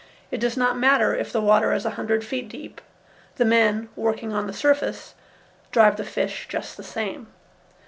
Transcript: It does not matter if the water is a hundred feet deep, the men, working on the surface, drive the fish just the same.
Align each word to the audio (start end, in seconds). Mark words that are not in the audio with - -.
It 0.31 0.39
does 0.39 0.57
not 0.57 0.79
matter 0.79 1.13
if 1.13 1.31
the 1.31 1.39
water 1.41 1.71
is 1.73 1.85
a 1.85 1.91
hundred 1.91 2.25
feet 2.25 2.49
deep, 2.49 2.81
the 3.35 3.45
men, 3.45 3.87
working 3.95 4.33
on 4.33 4.47
the 4.47 4.51
surface, 4.51 5.13
drive 5.71 5.97
the 5.97 6.03
fish 6.03 6.47
just 6.49 6.75
the 6.75 6.81
same. 6.81 7.27